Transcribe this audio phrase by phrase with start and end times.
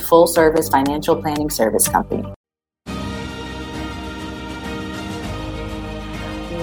[0.00, 2.24] full service financial planning service company.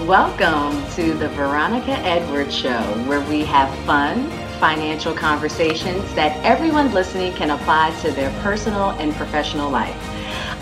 [0.07, 7.33] Welcome to the Veronica Edwards Show, where we have fun, financial conversations that everyone listening
[7.33, 10.16] can apply to their personal and professional life.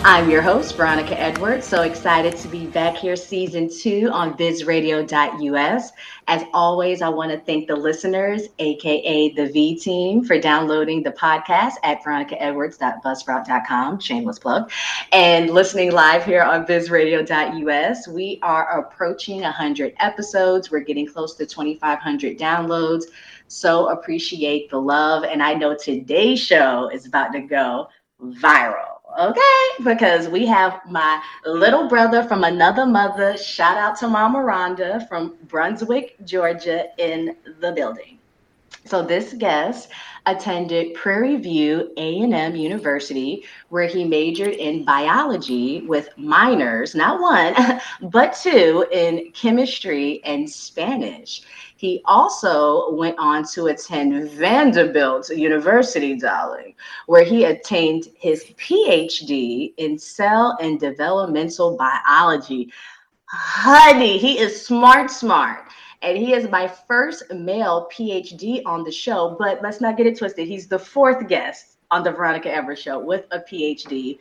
[0.08, 1.66] I'm your host, Veronica Edwards.
[1.66, 5.92] So excited to be back here, season two on bizradio.us.
[6.28, 11.10] As always, I want to thank the listeners, aka the V team, for downloading the
[11.14, 14.72] podcast at veronicaedwards.buzzsprout.com, shameless plug,
[15.12, 18.08] and listening live here on bizradio.us.
[18.08, 20.70] We are approaching 100 episodes.
[20.70, 23.06] We're getting close to 2,500 downloads.
[23.48, 25.24] So appreciate the love.
[25.24, 27.88] And I know today's show is about to go
[28.22, 33.38] viral okay, because we have my little brother from another mother.
[33.38, 38.20] Shout out to Mama Rhonda from Brunswick, Georgia, in the building.
[38.86, 39.90] So this guest
[40.28, 47.56] attended Prairie View A&M University, where he majored in biology with minors, not one,
[48.12, 51.42] but two, in chemistry and Spanish.
[51.78, 56.76] He also went on to attend Vanderbilt University, darling,
[57.08, 62.72] where he attained his PhD in cell and developmental biology.
[63.26, 65.66] Honey, he is smart, smart.
[66.02, 70.18] And he is my first male PhD on the show, but let's not get it
[70.18, 70.48] twisted.
[70.48, 74.18] He's the fourth guest on the Veronica Edwards show with a PhD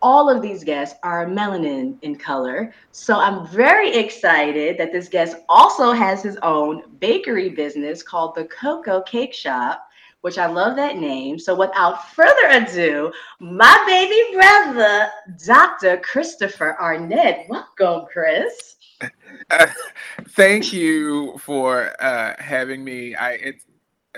[0.00, 2.72] all of these guests are melanin in color.
[2.92, 8.44] So I'm very excited that this guest also has his own bakery business called the
[8.44, 9.88] Cocoa Cake Shop,
[10.20, 11.38] which I love that name.
[11.38, 15.10] So without further ado, my baby brother,
[15.44, 15.98] Dr.
[15.98, 17.48] Christopher Arnette.
[17.48, 18.76] Welcome, Chris.
[20.30, 23.14] Thank you for uh, having me.
[23.14, 23.64] I it's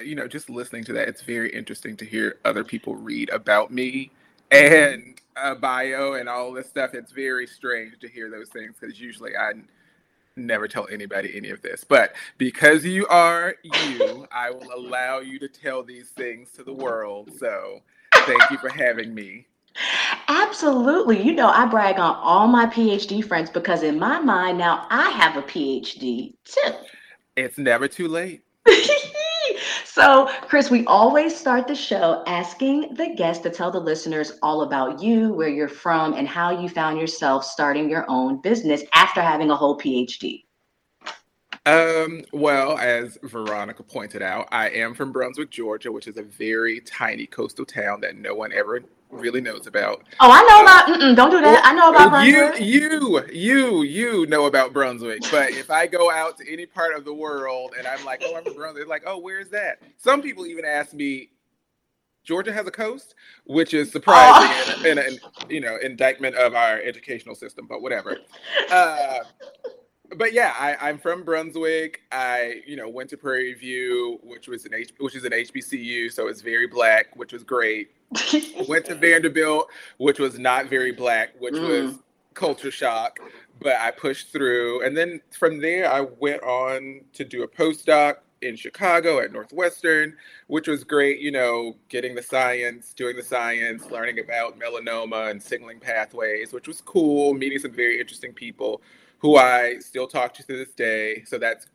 [0.03, 3.71] you know just listening to that, it's very interesting to hear other people read about
[3.71, 4.11] me
[4.51, 9.01] and uh, bio and all this stuff, it's very strange to hear those things because
[9.01, 9.53] usually I
[10.37, 11.85] never tell anybody any of this.
[11.85, 16.73] But because you are you, I will allow you to tell these things to the
[16.73, 17.31] world.
[17.39, 17.81] So
[18.27, 19.47] thank you for having me.
[20.51, 21.23] Absolutely.
[21.23, 25.09] You know, I brag on all my PhD friends because in my mind now I
[25.11, 26.73] have a PhD too.
[27.37, 28.43] It's never too late.
[29.85, 34.63] So, Chris, we always start the show asking the guest to tell the listeners all
[34.63, 39.21] about you, where you're from, and how you found yourself starting your own business after
[39.21, 40.45] having a whole PhD.
[41.67, 46.81] Um, well, as Veronica pointed out, I am from Brunswick, Georgia, which is a very
[46.81, 50.05] tiny coastal town that no one ever really knows about.
[50.21, 51.17] Oh, I know about.
[51.17, 51.65] don't do that.
[51.65, 52.61] I know about Brunswick.
[52.61, 55.23] You, you, you, you know about Brunswick.
[55.31, 58.37] But if I go out to any part of the world and I'm like, oh,
[58.37, 59.83] I'm from Brunswick, they're like, oh, where's that?
[59.97, 61.31] Some people even ask me,
[62.23, 64.89] Georgia has a coast, which is surprising oh.
[64.89, 67.67] and, an you know indictment of our educational system.
[67.69, 68.19] But whatever.
[68.71, 69.25] Uh,
[70.17, 72.03] but yeah, I, am from Brunswick.
[72.11, 76.13] I, you know, went to Prairie View, which was an H, which is an HBCU,
[76.13, 77.91] so it's very black, which was great.
[78.69, 81.69] went to Vanderbilt, which was not very black, which mm.
[81.69, 81.99] was
[82.35, 83.19] culture shock,
[83.61, 84.85] but I pushed through.
[84.85, 90.17] And then from there, I went on to do a postdoc in Chicago at Northwestern,
[90.47, 95.43] which was great, you know, getting the science, doing the science, learning about melanoma and
[95.43, 98.81] signaling pathways, which was cool, meeting some very interesting people
[99.19, 101.23] who I still talk to to this day.
[101.27, 101.67] So that's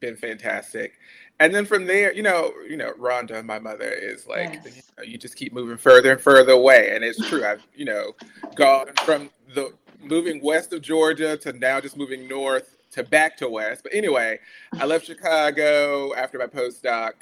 [0.00, 0.98] been fantastic.
[1.40, 4.76] And then from there, you know, you know, Rhonda, my mother, is like, yes.
[4.76, 7.44] you, know, you just keep moving further and further away, and it's true.
[7.44, 8.12] I've, you know,
[8.54, 13.48] gone from the moving west of Georgia to now just moving north to back to
[13.48, 13.82] west.
[13.82, 14.38] But anyway,
[14.78, 17.12] I left Chicago after my postdoc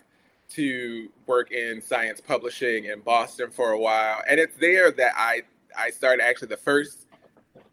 [0.51, 5.43] to work in science publishing in Boston for a while, and it's there that I
[5.79, 7.07] I started actually the first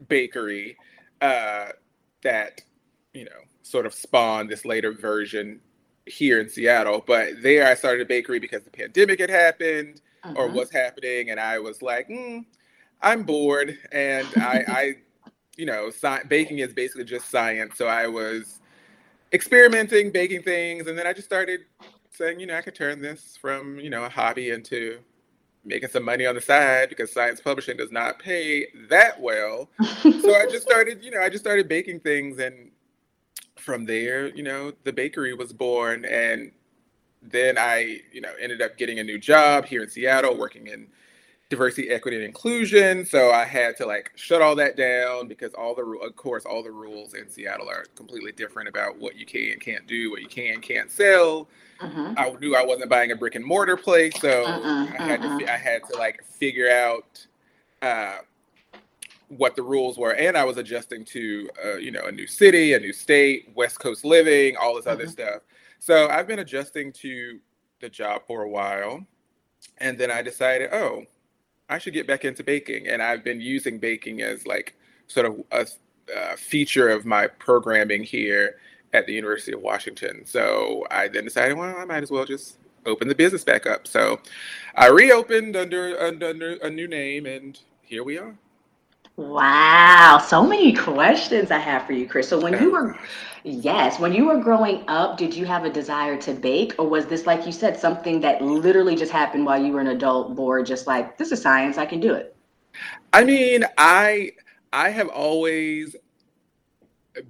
[0.07, 0.77] bakery
[1.21, 1.69] uh,
[2.21, 2.61] that
[3.13, 5.59] you know sort of spawned this later version
[6.05, 7.03] here in Seattle.
[7.05, 10.35] But there, I started a bakery because the pandemic had happened uh-huh.
[10.37, 12.45] or was happening, and I was like, mm,
[13.01, 14.95] I'm bored, and I, I,
[15.57, 17.77] you know, sci- baking is basically just science.
[17.77, 18.61] So I was
[19.33, 21.61] experimenting, baking things, and then I just started
[22.11, 24.99] saying, you know, I could turn this from you know a hobby into
[25.67, 29.69] making some money on the side because science publishing does not pay that well.
[30.01, 32.71] so I just started, you know, I just started baking things and
[33.57, 36.51] from there, you know, the bakery was born and
[37.21, 40.87] then I, you know, ended up getting a new job here in Seattle working in
[41.49, 43.05] diversity, equity, and inclusion.
[43.05, 46.61] So I had to like shut all that down because all the, of course, all
[46.61, 50.21] the rules in Seattle are completely different about what you can and can't do, what
[50.21, 51.47] you can and can't sell.
[51.81, 52.13] Mm-hmm.
[52.17, 55.39] I knew I wasn't buying a brick and mortar place, so uh-uh, I had uh-uh.
[55.39, 57.25] to I had to like figure out
[57.81, 58.17] uh,
[59.29, 62.73] what the rules were, and I was adjusting to uh, you know a new city,
[62.73, 64.93] a new state, West Coast living, all this mm-hmm.
[64.93, 65.41] other stuff.
[65.79, 67.39] So I've been adjusting to
[67.79, 69.05] the job for a while,
[69.77, 71.03] and then I decided, oh,
[71.69, 74.75] I should get back into baking, and I've been using baking as like
[75.07, 75.67] sort of a,
[76.15, 78.57] a feature of my programming here
[78.93, 80.25] at the University of Washington.
[80.25, 83.85] So I then decided, well, I might as well just open the business back up.
[83.87, 84.19] So
[84.75, 88.35] I reopened under under a new name, and here we are.
[89.17, 92.29] Wow, so many questions I have for you, Chris.
[92.29, 92.95] So when you were
[93.43, 97.07] yes, when you were growing up, did you have a desire to bake or was
[97.07, 100.67] this like you said something that literally just happened while you were an adult bored
[100.67, 102.35] just like this is science, I can do it?
[103.11, 104.33] I mean, I
[104.71, 105.95] I have always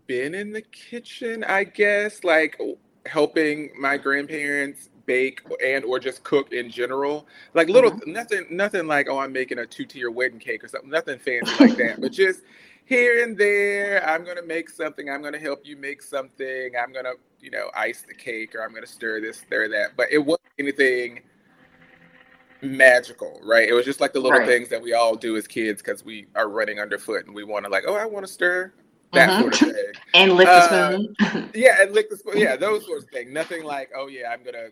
[0.08, 2.60] been in the kitchen, I guess, like
[3.06, 7.26] helping my grandparents bake and or just cook in general.
[7.56, 8.12] Like little mm-hmm.
[8.12, 11.52] nothing nothing like oh I'm making a two tier wedding cake or something, nothing fancy
[11.60, 12.00] like that.
[12.00, 12.42] But just
[12.88, 17.14] here and there, I'm gonna make something, I'm gonna help you make something, I'm gonna,
[17.42, 19.98] you know, ice the cake or I'm gonna stir this, stir that.
[19.98, 21.22] But it wasn't anything
[22.62, 23.68] magical, right?
[23.68, 24.48] It was just like the little right.
[24.48, 27.66] things that we all do as kids because we are running underfoot and we want
[27.66, 28.74] to like, oh, I want to stir
[29.12, 29.42] that mm-hmm.
[29.42, 29.92] sort of thing.
[30.14, 31.50] and lick the uh, spoon.
[31.54, 32.38] yeah, and lick the spoon.
[32.38, 33.32] Yeah, those sorts of things.
[33.34, 34.70] Nothing like, oh yeah, I'm gonna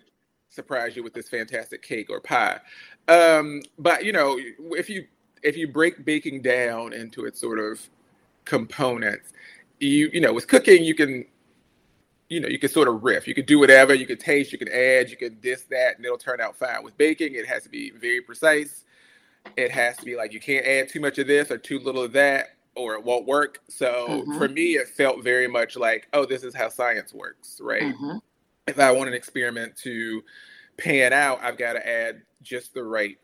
[0.55, 2.59] surprise you with this fantastic cake or pie.
[3.07, 4.39] Um, but you know,
[4.71, 5.05] if you
[5.43, 7.79] if you break baking down into its sort of
[8.45, 9.33] components,
[9.79, 11.25] you you know, with cooking you can
[12.27, 13.27] you know, you can sort of riff.
[13.27, 13.93] You can do whatever.
[13.93, 14.51] You can taste.
[14.51, 15.11] You can add.
[15.11, 16.83] You can this that, and it'll turn out fine.
[16.83, 18.83] With baking, it has to be very precise.
[19.57, 22.01] It has to be like you can't add too much of this or too little
[22.01, 23.61] of that or it won't work.
[23.69, 24.37] So mm-hmm.
[24.37, 27.83] for me, it felt very much like, oh, this is how science works, right?
[27.83, 28.17] Mm-hmm.
[28.67, 30.23] If I want an experiment to
[30.77, 33.17] pan out, I've got to add just the right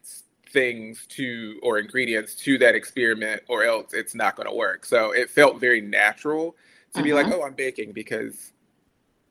[0.49, 4.85] things to or ingredients to that experiment, or else it's not going to work.
[4.85, 6.55] So it felt very natural
[6.93, 7.03] to mm-hmm.
[7.03, 7.35] be like, mm-hmm.
[7.35, 8.51] oh, I'm baking because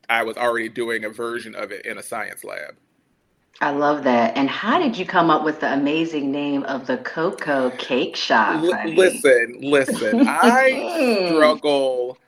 [0.08, 2.76] I was already doing a version of it in a science lab.
[3.60, 4.36] I love that.
[4.36, 8.64] And how did you come up with the amazing name of the Cocoa Cake Shop?
[8.64, 10.26] L- listen, listen.
[10.28, 12.18] I struggle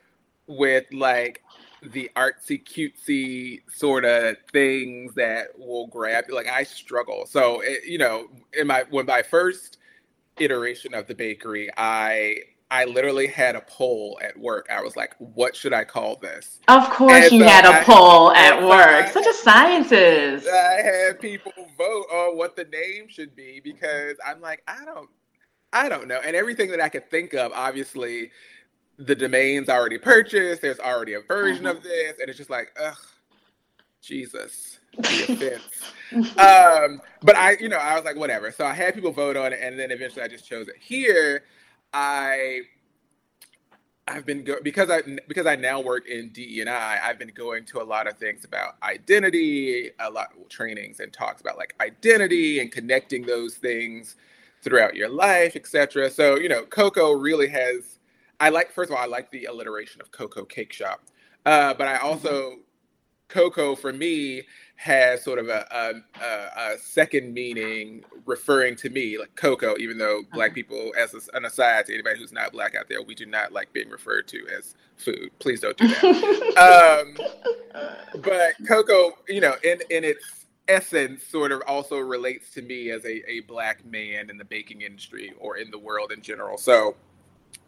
[0.45, 1.42] with like
[1.91, 6.35] the artsy cutesy sort of things that will grab you.
[6.35, 7.25] Like I struggle.
[7.25, 9.77] So it, you know, in my when my first
[10.37, 12.37] iteration of the bakery, I
[12.71, 14.67] I literally had a poll at work.
[14.71, 16.59] I was like, what should I call this?
[16.67, 19.11] Of course, and you so had a I, poll at work.
[19.11, 20.47] Such a scientist.
[20.47, 25.09] I had people vote on what the name should be because I'm like, I don't,
[25.71, 26.19] I don't know.
[26.25, 28.31] And everything that I could think of, obviously,
[28.97, 30.61] the domain's already purchased.
[30.61, 31.77] There's already a version mm-hmm.
[31.77, 32.19] of this.
[32.19, 32.97] And it's just like, ugh,
[34.01, 34.79] Jesus.
[34.97, 35.59] The
[36.11, 36.37] offense.
[36.37, 38.51] um, but I, you know, I was like, whatever.
[38.51, 40.75] So I had people vote on it, and then eventually I just chose it.
[40.79, 41.45] Here,
[41.93, 42.61] I
[44.07, 46.99] I've been go- because I because I now work in DE and I.
[47.01, 51.13] I've been going to a lot of things about identity, a lot of trainings and
[51.13, 54.15] talks about like identity and connecting those things
[54.61, 56.09] throughout your life, etc.
[56.09, 57.99] So you know, Coco really has.
[58.43, 61.01] I like first of all, I like the alliteration of Cocoa Cake Shop,
[61.45, 62.61] uh, but I also mm-hmm.
[63.29, 64.41] Cocoa for me
[64.75, 70.23] has sort of a, a, a, second meaning referring to me, like Coco, even though
[70.33, 70.55] black uh-huh.
[70.55, 73.53] people, as a, an aside to anybody who's not black out there, we do not
[73.53, 75.29] like being referred to as food.
[75.39, 77.05] Please don't do that.
[77.07, 82.91] um, but Coco, you know, in, in its essence, sort of also relates to me
[82.91, 86.57] as a, a black man in the baking industry or in the world in general.
[86.57, 86.97] So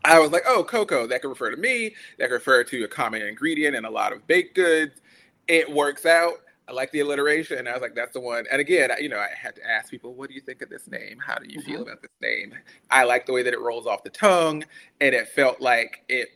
[0.06, 1.96] I was like, oh, cocoa, that could refer to me.
[2.18, 5.02] That could refer to a common ingredient in a lot of baked goods.
[5.48, 6.36] It works out
[6.68, 7.60] I like the alliteration.
[7.60, 8.46] And I was like, that's the one.
[8.52, 10.90] And again, you know, I had to ask people, what do you think of this
[10.90, 11.20] name?
[11.24, 11.72] How do you mm-hmm.
[11.72, 12.54] feel about this name?
[12.90, 14.64] I like the way that it rolls off the tongue.
[15.02, 16.30] And it felt like it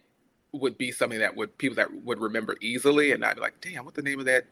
[0.52, 3.86] would be something that would people that would remember easily and not be like, damn,
[3.86, 4.46] what the name of that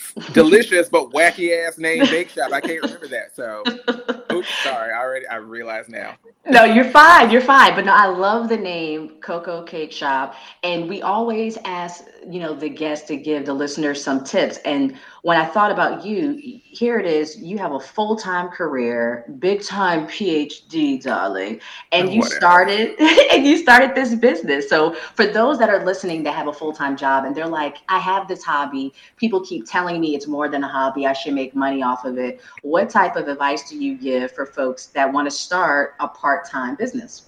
[0.32, 2.52] delicious but wacky ass name bake shop?
[2.52, 3.34] I can't remember that.
[3.34, 3.62] So
[4.32, 5.26] oops, sorry, I already.
[5.26, 6.16] I realize now.
[6.46, 7.30] No, you're fine.
[7.30, 7.74] You're fine.
[7.74, 10.34] But no, I love the name Cocoa Cake Shop.
[10.62, 14.58] And we always ask, you know, the guests to give the listeners some tips.
[14.64, 17.38] And when I thought about you, here it is.
[17.38, 21.60] You have a full time career, big time PhD, darling,
[21.92, 22.36] and you Whatever.
[22.36, 23.00] started
[23.32, 24.68] and you started this business.
[24.68, 27.78] So for those that are listening that have a full time job and they're like,
[27.88, 28.92] I have this hobby.
[29.16, 31.06] People keep telling me it's more than a hobby.
[31.06, 32.40] I should make money off of it.
[32.62, 36.48] What type of advice do you give for folks that want to start a part
[36.48, 37.26] time business?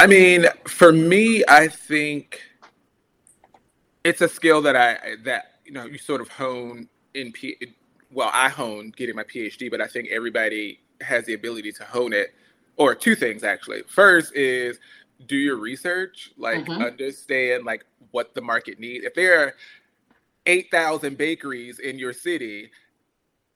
[0.00, 2.42] I mean, for me, I think
[4.02, 7.56] it's a skill that I that you know you sort of hone in P.
[8.10, 12.12] Well, I hone getting my PhD, but I think everybody has the ability to hone
[12.12, 12.34] it.
[12.78, 13.82] Or two things actually.
[13.88, 14.78] First is
[15.26, 16.82] do your research, like mm-hmm.
[16.82, 19.04] understand like what the market needs.
[19.04, 19.54] If there are
[20.44, 22.70] eight thousand bakeries in your city,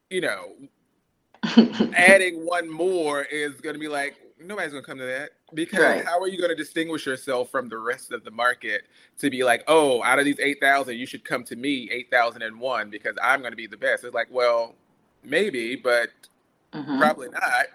[0.09, 0.55] you know,
[1.95, 5.80] adding one more is going to be like nobody's going to come to that because
[5.80, 6.04] right.
[6.04, 8.82] how are you going to distinguish yourself from the rest of the market
[9.18, 13.16] to be like, oh, out of these 8,000, you should come to me 8,001 because
[13.23, 14.04] I'm going to be the best?
[14.04, 14.75] It's like, well,
[15.23, 16.11] maybe, but
[16.73, 16.99] mm-hmm.
[16.99, 17.66] probably not.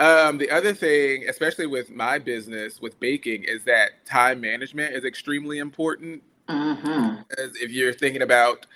[0.00, 5.04] Um, the other thing, especially with my business with baking, is that time management is
[5.04, 6.22] extremely important.
[6.48, 7.20] Mm-hmm.
[7.38, 8.66] As if you're thinking about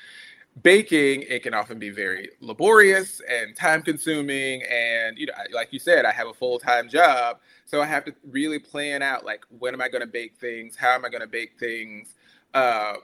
[0.63, 4.63] baking, it can often be very laborious and time consuming.
[4.71, 7.39] And, you know, like you said, I have a full time job.
[7.65, 10.77] So I have to really plan out like, when am I going to bake things?
[10.77, 12.15] How am I going to bake things?
[12.53, 12.95] Uh,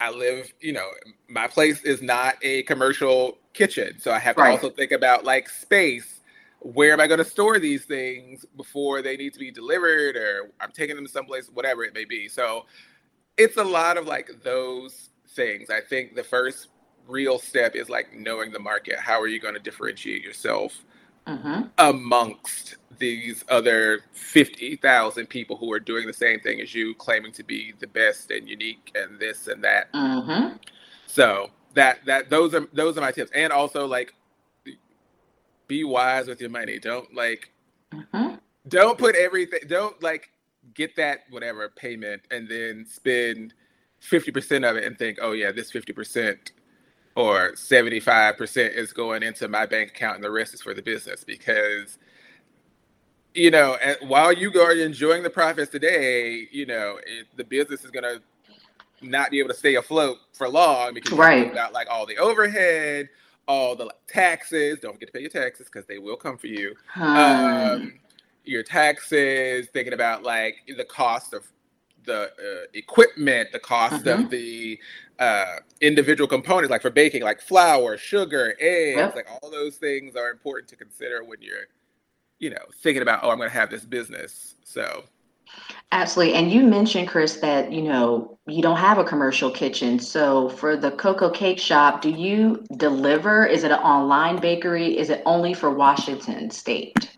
[0.00, 0.88] I live, you know,
[1.28, 3.98] my place is not a commercial kitchen.
[3.98, 6.20] So I have to also think about like space.
[6.60, 10.50] Where am I going to store these things before they need to be delivered or
[10.60, 12.28] I'm taking them someplace, whatever it may be.
[12.28, 12.66] So
[13.36, 15.70] it's a lot of like those things.
[15.70, 16.68] I think the first
[17.06, 18.98] real step is like knowing the market.
[18.98, 20.82] How are you going to differentiate yourself
[21.26, 21.62] mm-hmm.
[21.78, 27.42] amongst these other 50,000 people who are doing the same thing as you, claiming to
[27.42, 29.92] be the best and unique and this and that.
[29.92, 30.56] Mm-hmm.
[31.06, 33.30] So that that those are those are my tips.
[33.34, 34.14] And also like
[35.66, 36.78] be wise with your money.
[36.78, 37.50] Don't like
[37.92, 38.36] mm-hmm.
[38.68, 40.30] don't put everything don't like
[40.74, 43.54] get that whatever payment and then spend
[44.08, 46.50] 50% of it and think, oh, yeah, this 50%
[47.16, 51.22] or 75% is going into my bank account and the rest is for the business
[51.22, 51.98] because
[53.34, 57.92] you know while you are enjoying the profits today you know it, the business is
[57.92, 58.20] going to
[59.00, 61.52] not be able to stay afloat for long because right.
[61.52, 63.08] about like all the overhead
[63.46, 64.78] all the taxes.
[64.80, 66.74] Don't forget to pay your taxes because they will come for you.
[66.96, 67.94] Um,
[68.44, 71.46] your taxes thinking about like the cost of
[72.04, 74.24] the uh, equipment, the cost mm-hmm.
[74.24, 74.78] of the
[75.18, 79.14] uh, individual components, like for baking, like flour, sugar, eggs, yep.
[79.14, 81.68] like all those things are important to consider when you're,
[82.38, 84.56] you know, thinking about, oh, I'm going to have this business.
[84.64, 85.04] So.
[85.92, 86.34] Absolutely.
[86.34, 90.00] And you mentioned, Chris, that, you know, you don't have a commercial kitchen.
[90.00, 93.46] So for the Cocoa Cake Shop, do you deliver?
[93.46, 94.98] Is it an online bakery?
[94.98, 97.13] Is it only for Washington State?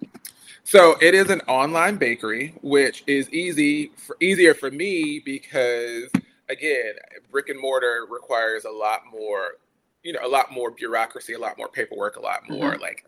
[0.66, 6.10] So it is an online bakery, which is easy for, easier for me because
[6.48, 6.94] again,
[7.30, 9.58] brick and mortar requires a lot more,
[10.02, 12.82] you know, a lot more bureaucracy, a lot more paperwork, a lot more mm-hmm.
[12.82, 13.04] like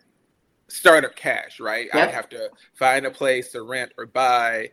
[0.69, 1.89] startup cash, right?
[1.93, 2.09] Yep.
[2.09, 4.71] I have to find a place to rent or buy,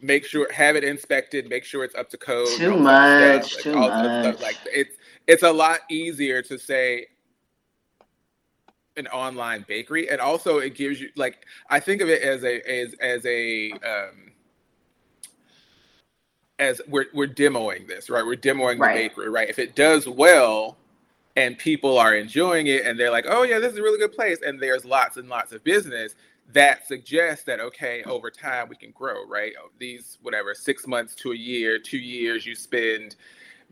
[0.00, 2.46] make sure have it inspected, make sure it's up to code.
[2.56, 4.40] Too much, stuff, like, too much.
[4.40, 4.94] Like it's
[5.26, 7.08] it's a lot easier to say
[8.96, 12.60] an online bakery and also it gives you like i think of it as a
[12.70, 14.32] as as a um
[16.62, 18.24] as we're we're demoing this right?
[18.24, 18.94] We're demoing right.
[18.94, 19.48] the bakery right?
[19.48, 20.76] If it does well
[21.36, 24.12] and people are enjoying it and they're like oh yeah this is a really good
[24.12, 26.14] place and there's lots and lots of business
[26.52, 29.52] that suggests that okay over time we can grow right?
[29.78, 33.16] These whatever six months to a year two years you spend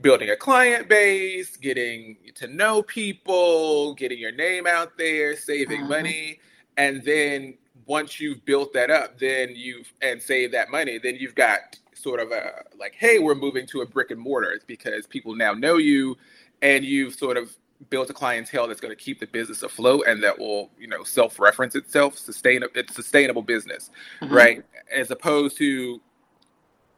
[0.00, 5.88] building a client base, getting to know people, getting your name out there, saving mm-hmm.
[5.88, 6.40] money,
[6.76, 7.54] and then
[7.86, 12.20] once you've built that up, then you've and save that money, then you've got sort
[12.20, 15.76] of a like, hey, we're moving to a brick and mortar because people now know
[15.76, 16.16] you,
[16.62, 17.56] and you've sort of
[17.88, 21.02] built a clientele that's going to keep the business afloat and that will you know
[21.02, 23.90] self-reference itself sustain it's sustainable business
[24.20, 24.34] mm-hmm.
[24.34, 24.64] right
[24.94, 25.98] as opposed to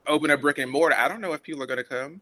[0.08, 2.20] open a brick and mortar i don't know if people are going to come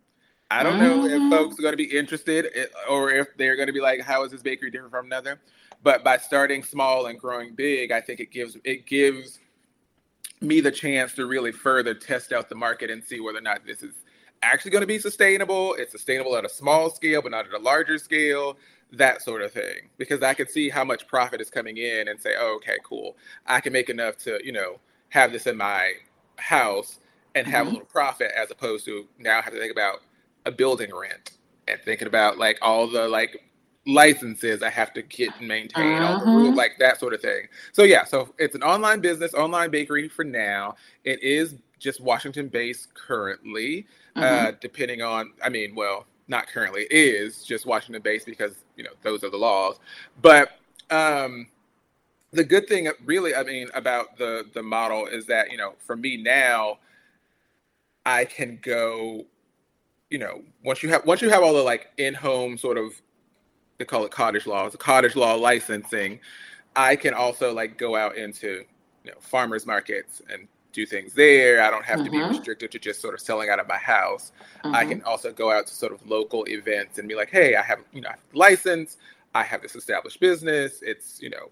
[0.50, 1.30] I don't know if mm-hmm.
[1.30, 4.24] folks are going to be interested eh, or if they're going to be like, how
[4.24, 5.40] is this bakery different from another?
[5.82, 9.38] But by starting small and growing big, I think it gives it gives
[10.40, 13.64] me the chance to really further test out the market and see whether or not
[13.64, 13.94] this is
[14.42, 15.74] actually going to be sustainable.
[15.74, 18.56] It's sustainable at a small scale, but not at a larger scale.
[18.92, 22.20] that sort of thing because I can see how much profit is coming in and
[22.20, 23.16] say, oh, okay, cool.
[23.46, 24.80] I can make enough to, you know,
[25.10, 25.92] have this in my
[26.36, 26.98] house
[27.36, 27.68] and have mm-hmm.
[27.68, 30.00] a little profit as opposed to now have to think about
[30.46, 31.32] a building rent
[31.68, 33.44] and thinking about like all the like
[33.86, 36.12] licenses I have to get and maintain, uh-huh.
[36.12, 36.56] all the rules, uh-huh.
[36.56, 37.46] like that sort of thing.
[37.72, 40.76] So yeah, so it's an online business, online bakery for now.
[41.04, 44.24] It is just Washington based currently, uh-huh.
[44.24, 44.56] uh, mm-hmm.
[44.60, 45.32] depending on.
[45.42, 49.36] I mean, well, not currently is just Washington based because you know those are the
[49.36, 49.78] laws.
[50.22, 50.52] But
[50.90, 51.48] um,
[52.32, 55.96] the good thing, really, I mean, about the the model is that you know, for
[55.96, 56.78] me now,
[58.06, 59.24] I can go.
[60.10, 63.00] You know, once you have once you have all the like in home sort of
[63.78, 66.20] they call it cottage law, it's a cottage law licensing.
[66.76, 68.64] I can also like go out into
[69.04, 71.62] you know farmers markets and do things there.
[71.62, 72.04] I don't have mm-hmm.
[72.04, 72.30] to be mm-hmm.
[72.30, 74.32] restricted to just sort of selling out of my house.
[74.64, 74.74] Mm-hmm.
[74.74, 77.62] I can also go out to sort of local events and be like, hey, I
[77.62, 78.96] have, you know, I have license,
[79.34, 81.50] I have this established business, it's, you know,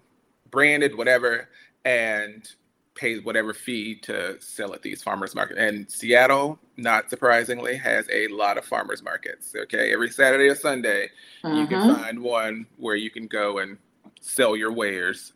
[0.51, 1.49] branded, whatever,
[1.85, 2.49] and
[2.95, 5.59] pay whatever fee to sell at these farmers markets.
[5.59, 9.53] And Seattle, not surprisingly, has a lot of farmers markets.
[9.55, 9.93] Okay.
[9.93, 11.09] Every Saturday or Sunday,
[11.43, 11.57] mm-hmm.
[11.57, 12.01] you can mm-hmm.
[12.01, 13.77] find one where you can go and
[14.21, 15.33] sell your wares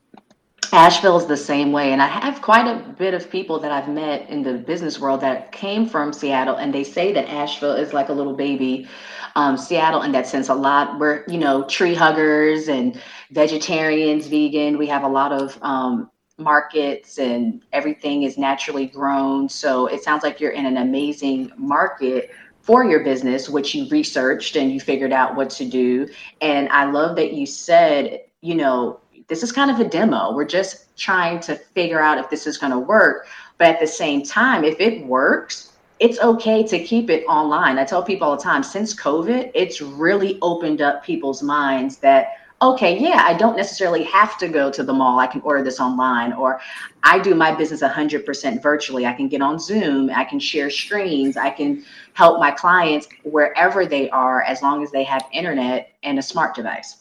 [0.74, 1.92] Asheville is the same way.
[1.92, 5.22] And I have quite a bit of people that I've met in the business world
[5.22, 8.88] that came from Seattle, and they say that Asheville is like a little baby
[9.36, 10.50] um, Seattle in that sense.
[10.50, 13.00] A lot, we're, you know, tree huggers and
[13.32, 14.80] vegetarians, vegan.
[14.80, 19.48] We have a lot of um, markets, and everything is naturally grown.
[19.50, 24.56] So it sounds like you're in an amazing market for your business, which you researched
[24.56, 26.08] and you figured out what to do.
[26.42, 30.34] And I love that you said, you know, this is kind of a demo.
[30.34, 33.28] We're just trying to figure out if this is going to work.
[33.58, 37.78] But at the same time, if it works, it's okay to keep it online.
[37.78, 42.38] I tell people all the time since COVID, it's really opened up people's minds that,
[42.64, 45.20] okay, yeah, I don't necessarily have to go to the mall.
[45.20, 46.62] I can order this online, or
[47.04, 49.06] I do my business 100% virtually.
[49.06, 53.86] I can get on Zoom, I can share screens, I can help my clients wherever
[53.86, 56.98] they are as long as they have internet and a smart device.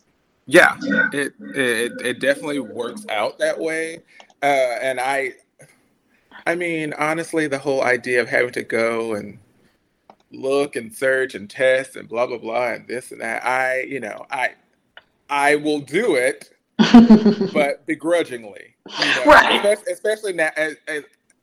[0.47, 0.77] Yeah,
[1.13, 4.01] it it it definitely works out that way,
[4.43, 5.35] uh, and I,
[6.45, 9.39] I mean, honestly, the whole idea of having to go and
[10.33, 14.01] look and search and test and blah blah blah and this and that, I, you
[14.01, 14.55] know, I,
[15.29, 16.51] I will do it,
[17.53, 19.65] but begrudgingly, you know, right?
[19.65, 20.77] Especially, especially now, as,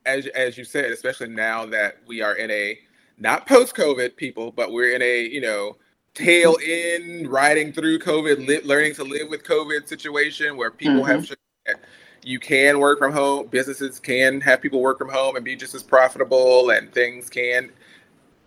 [0.06, 2.80] as as you said, especially now that we are in a
[3.18, 5.78] not post COVID people, but we're in a you know
[6.14, 11.12] tail in riding through COVID, li- learning to live with COVID situation where people mm-hmm.
[11.12, 11.80] have
[12.24, 15.74] you can work from home, businesses can have people work from home and be just
[15.74, 17.72] as profitable, and things can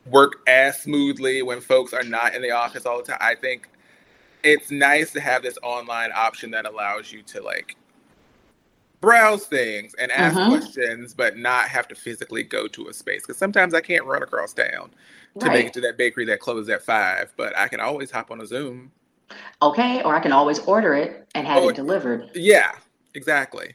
[0.07, 3.19] work as smoothly when folks are not in the office all the time.
[3.21, 3.69] I think
[4.43, 7.77] it's nice to have this online option that allows you to like
[9.01, 10.51] browse things and ask mm-hmm.
[10.51, 13.23] questions, but not have to physically go to a space.
[13.23, 14.91] Because sometimes I can't run across town
[15.39, 15.55] to right.
[15.55, 18.41] make it to that bakery that closes at five, but I can always hop on
[18.41, 18.93] a Zoom.
[19.61, 22.31] Okay, or I can always order it and have oh, it delivered.
[22.35, 22.73] Yeah,
[23.15, 23.75] exactly.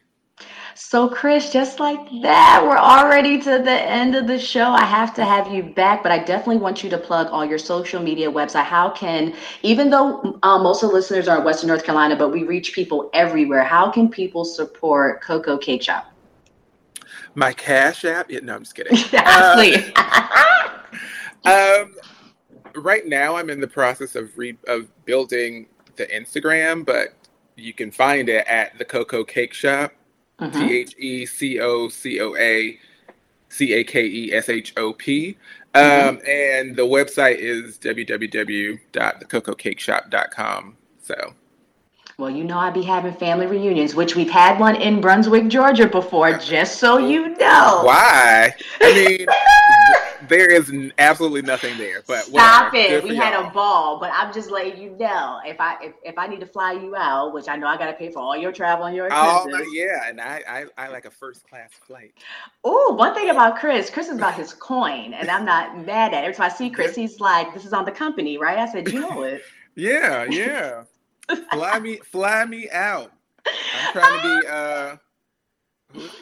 [0.80, 4.70] So, Chris, just like that, we're already to the end of the show.
[4.70, 7.58] I have to have you back, but I definitely want you to plug all your
[7.58, 8.66] social media website.
[8.66, 12.30] How can, even though uh, most of the listeners are in Western North Carolina, but
[12.30, 16.14] we reach people everywhere, how can people support Cocoa Cake Shop?
[17.34, 18.30] My Cash App?
[18.30, 18.96] Yeah, no, I'm just kidding.
[19.14, 19.82] uh,
[21.84, 21.96] um,
[22.76, 27.16] right now, I'm in the process of re- of building the Instagram, but
[27.56, 29.92] you can find it at the Cocoa Cake Shop.
[30.40, 30.60] Mm-hmm.
[30.60, 32.80] T H E C O C O A
[33.50, 35.36] C A K E S H O P.
[35.74, 36.10] Mm-hmm.
[36.10, 40.78] Um, and the website is www.thecocoacakeshop.com.
[41.02, 41.34] So
[42.18, 45.88] well, you know, I be having family reunions, which we've had one in Brunswick, Georgia
[45.88, 47.84] before, just so you know.
[47.84, 48.56] Why?
[48.82, 49.28] I mean,
[50.28, 52.04] there is absolutely nothing there.
[52.08, 53.04] But stop it.
[53.04, 56.28] We had a ball, but I'm just letting you know if I if, if I
[56.28, 58.52] need to fly you out, which I know I got to pay for all your
[58.52, 59.68] travel and your oh, expenses.
[59.70, 62.14] Oh yeah, and I I, I like a first class flight.
[62.64, 66.24] Oh, one thing about Chris, Chris is about his coin, and I'm not mad at
[66.24, 66.28] it.
[66.28, 68.92] Every time I see Chris, he's like, "This is on the company, right?" I said,
[68.92, 69.42] "You know it."
[69.76, 70.84] yeah, yeah
[71.52, 73.12] fly me, fly me out.
[73.46, 74.48] I'm trying to be.
[74.48, 74.96] uh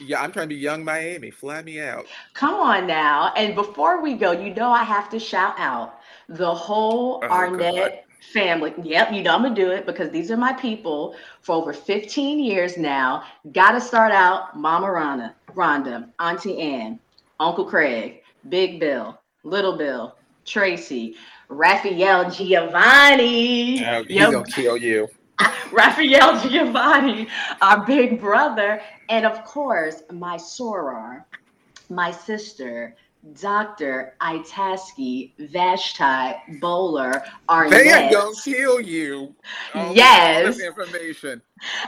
[0.01, 1.31] yeah, I'm trying to be Yung Miami.
[1.31, 2.05] Fly me out.
[2.33, 3.33] Come on now.
[3.35, 5.99] And before we go, you know I have to shout out
[6.29, 7.99] the whole oh, Arnette God.
[8.33, 8.73] family.
[8.81, 12.39] Yep, you know I'm gonna do it because these are my people for over 15
[12.39, 13.23] years now.
[13.51, 16.99] Gotta start out Mama Rhonda, Rhonda, Auntie Ann,
[17.39, 21.15] Uncle Craig, Big Bill, Little Bill, Tracy,
[21.49, 23.85] Raphael Giovanni.
[23.85, 25.09] Oh, he's gonna kill you.
[25.71, 27.27] Raphael Giovanni,
[27.61, 31.23] our big brother, and of course, my soror,
[31.89, 32.95] my sister,
[33.33, 34.15] Dr.
[34.21, 37.69] Itasky Vashti Bowler Arnette.
[37.71, 39.33] They are gonna kill you.
[39.73, 40.59] Oh, All yes.
[40.59, 41.41] information.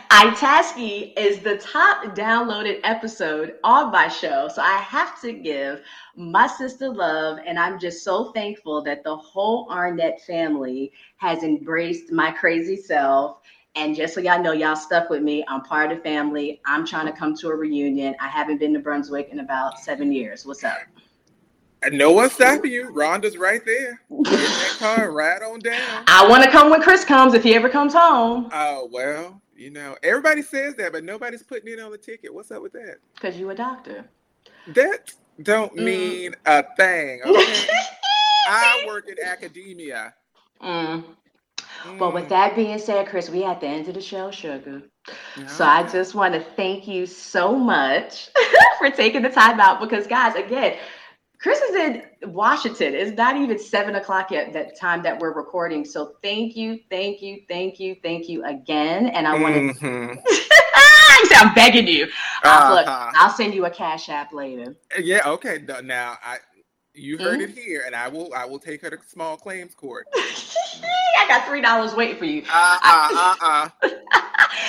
[0.10, 4.48] Itasky is the top downloaded episode on my show.
[4.48, 5.82] So I have to give
[6.16, 7.40] my sister love.
[7.46, 13.42] And I'm just so thankful that the whole Arnette family has embraced my crazy self.
[13.76, 15.46] And just so y'all know, y'all stuck with me.
[15.48, 16.62] I'm part of the family.
[16.66, 18.16] I'm trying to come to a reunion.
[18.20, 20.48] I haven't been to Brunswick in about seven years.
[20.48, 20.80] What's up?
[21.92, 22.92] No one's stopping you.
[22.92, 24.02] Rhonda's right there.
[24.10, 26.04] Get that car right on down.
[26.08, 28.50] I want to come when Chris comes if he ever comes home.
[28.52, 32.34] Oh well, you know everybody says that, but nobody's putting it on the ticket.
[32.34, 32.98] What's up with that?
[33.16, 34.10] Because you a doctor.
[34.68, 35.84] That don't mm.
[35.84, 37.22] mean a thing.
[37.24, 37.68] Okay?
[38.50, 40.14] I work in academia.
[40.62, 41.04] Mm.
[41.84, 42.00] Mm.
[42.00, 44.82] But with that being said, Chris, we at the end of the show, sugar.
[45.48, 48.30] So I just want to thank you so much
[48.80, 50.78] for taking the time out because, guys, again,
[51.40, 52.96] Chris is in Washington.
[52.96, 55.86] It's not even seven o'clock yet that time that we're recording.
[55.86, 59.08] So thank you, thank you, thank you, thank you again.
[59.08, 61.34] And I want to mm-hmm.
[61.36, 62.06] I'm begging you.
[62.44, 62.74] Uh-huh.
[62.74, 64.76] Look, I'll send you a cash app later.
[65.00, 65.64] Yeah, okay.
[65.84, 66.38] Now I
[66.94, 67.58] you heard mm-hmm.
[67.58, 70.08] it here, and I will I will take her to small claims court.
[70.16, 72.44] I got three dollars waiting for you.
[72.52, 73.70] Uh uh uh.
[73.84, 73.90] uh.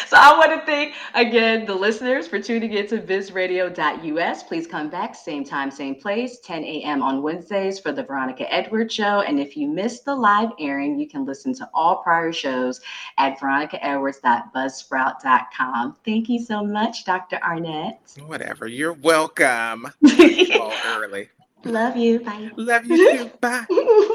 [0.09, 4.43] So I want to thank again the listeners for tuning in to bizradio.us.
[4.45, 7.03] Please come back same time, same place, 10 a.m.
[7.03, 9.21] on Wednesdays for the Veronica Edwards Show.
[9.21, 12.81] And if you missed the live airing, you can listen to all prior shows
[13.19, 15.97] at veronicaedwards.buzzsprout.com.
[16.07, 17.37] Thank you so much, Dr.
[17.45, 17.99] Arnette.
[18.27, 18.67] Whatever.
[18.67, 19.93] You're welcome.
[20.01, 21.29] well, early.
[21.65, 22.21] Love you.
[22.21, 22.51] Bye.
[22.57, 23.31] Love you too.
[23.43, 23.67] Bye.